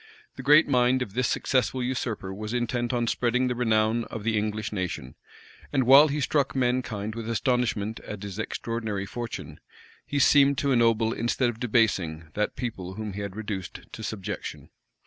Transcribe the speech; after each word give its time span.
The 0.35 0.41
great 0.41 0.67
mind 0.67 1.03
of 1.03 1.13
this 1.13 1.27
successful 1.27 1.83
usurper 1.83 2.33
was 2.33 2.55
intent 2.55 2.91
on 2.91 3.05
spreading 3.05 3.45
the 3.47 3.53
renown 3.53 4.05
of 4.05 4.23
the 4.23 4.35
English 4.35 4.71
nation; 4.71 5.13
and 5.71 5.83
while 5.83 6.07
he 6.07 6.19
struck 6.19 6.55
mankind 6.55 7.13
with 7.13 7.29
astonishment 7.29 7.99
at 7.99 8.23
his 8.23 8.39
extraordinary 8.39 9.05
fortune, 9.05 9.59
he 10.07 10.17
seemed 10.17 10.57
to 10.57 10.71
ennoble 10.71 11.13
instead 11.13 11.51
of 11.51 11.59
debasing, 11.59 12.31
that 12.33 12.55
people 12.55 12.95
whom 12.95 13.13
he 13.13 13.21
had 13.21 13.35
reduced 13.35 13.81
to 13.91 14.01
subjection. 14.01 14.71